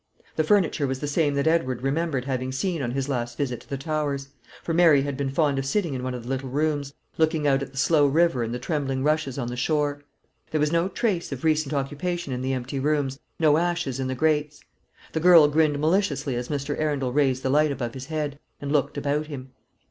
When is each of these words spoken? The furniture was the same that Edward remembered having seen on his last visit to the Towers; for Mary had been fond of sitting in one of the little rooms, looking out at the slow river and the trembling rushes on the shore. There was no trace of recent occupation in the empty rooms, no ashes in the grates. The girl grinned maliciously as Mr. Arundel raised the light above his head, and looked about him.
The 0.35 0.43
furniture 0.43 0.87
was 0.87 0.99
the 0.99 1.05
same 1.05 1.35
that 1.35 1.45
Edward 1.45 1.83
remembered 1.83 2.25
having 2.25 2.51
seen 2.51 2.81
on 2.81 2.89
his 2.89 3.07
last 3.07 3.37
visit 3.37 3.61
to 3.61 3.69
the 3.69 3.77
Towers; 3.77 4.29
for 4.63 4.73
Mary 4.73 5.03
had 5.03 5.15
been 5.15 5.29
fond 5.29 5.59
of 5.59 5.65
sitting 5.67 5.93
in 5.93 6.01
one 6.01 6.15
of 6.15 6.23
the 6.23 6.29
little 6.29 6.49
rooms, 6.49 6.95
looking 7.19 7.45
out 7.45 7.61
at 7.61 7.71
the 7.71 7.77
slow 7.77 8.07
river 8.07 8.41
and 8.41 8.51
the 8.51 8.57
trembling 8.57 9.03
rushes 9.03 9.37
on 9.37 9.47
the 9.47 9.55
shore. 9.55 10.01
There 10.49 10.59
was 10.59 10.71
no 10.71 10.87
trace 10.87 11.31
of 11.31 11.43
recent 11.43 11.71
occupation 11.71 12.33
in 12.33 12.41
the 12.41 12.53
empty 12.53 12.79
rooms, 12.79 13.19
no 13.39 13.57
ashes 13.59 13.99
in 13.99 14.07
the 14.07 14.15
grates. 14.15 14.63
The 15.11 15.19
girl 15.19 15.47
grinned 15.47 15.77
maliciously 15.77 16.35
as 16.35 16.47
Mr. 16.49 16.75
Arundel 16.79 17.13
raised 17.13 17.43
the 17.43 17.51
light 17.51 17.71
above 17.71 17.93
his 17.93 18.07
head, 18.07 18.39
and 18.59 18.71
looked 18.71 18.97
about 18.97 19.27
him. 19.27 19.51